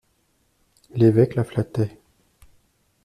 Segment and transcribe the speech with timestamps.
[0.95, 1.99] L'évêque la flattait.